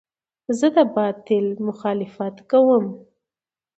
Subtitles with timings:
[0.57, 2.85] زه د باطل مخالفت کوم.